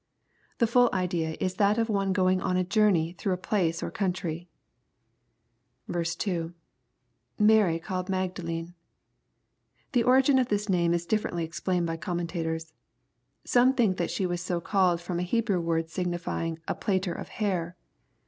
The 0.57 0.65
full 0.65 0.89
idea 0.91 1.37
is 1.39 1.53
that 1.57 1.77
of 1.77 1.87
one 1.87 2.11
going 2.11 2.41
on 2.41 2.57
a 2.57 2.63
journey 2.63 3.13
through 3.13 3.33
a 3.33 3.37
place 3.37 3.83
or 3.83 3.91
country. 3.91 4.49
2. 5.93 6.53
[Mary 7.37 7.79
eaUed 7.79 8.09
Magdalene.] 8.09 8.73
The 9.91 10.01
origin 10.01 10.39
of 10.39 10.47
this 10.49 10.67
name 10.67 10.95
is 10.95 11.05
differently 11.05 11.43
explained 11.43 11.85
by 11.85 11.97
commentators. 11.97 12.73
Some 13.45 13.73
think 13.75 13.97
tha( 13.97 14.07
she 14.07 14.25
was 14.25 14.41
so 14.41 14.59
called 14.59 14.99
from 15.01 15.19
a 15.19 15.21
Hebrew 15.21 15.61
word 15.61 15.91
signifying" 15.91 16.57
a 16.67 16.73
plaiter 16.73 17.13
of 17.13 17.29
hair." 17.29 17.77